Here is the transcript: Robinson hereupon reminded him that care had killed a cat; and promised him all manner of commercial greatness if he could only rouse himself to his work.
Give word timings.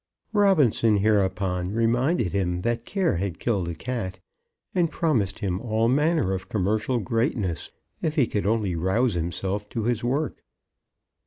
Robinson 0.33 0.97
hereupon 0.97 1.75
reminded 1.75 2.31
him 2.33 2.61
that 2.61 2.85
care 2.85 3.17
had 3.17 3.37
killed 3.37 3.67
a 3.67 3.75
cat; 3.75 4.17
and 4.73 4.89
promised 4.89 5.37
him 5.37 5.59
all 5.61 5.87
manner 5.87 6.33
of 6.33 6.49
commercial 6.49 6.97
greatness 6.97 7.69
if 8.01 8.15
he 8.15 8.25
could 8.25 8.47
only 8.47 8.75
rouse 8.75 9.13
himself 9.13 9.69
to 9.69 9.83
his 9.83 10.03
work. 10.03 10.43